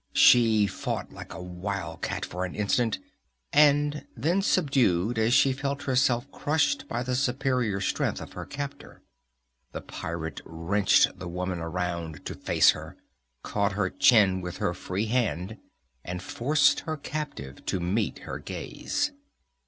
[0.15, 2.97] She fought like a wildcat for an instant,
[3.53, 9.03] and then subsided as she felt herself crushed by the superior strength of her captor.
[9.73, 12.97] The pirate wrenched the woman around to face her,
[13.43, 15.59] caught her chin with her free hand
[16.03, 19.11] and forced her captive to meet her gaze.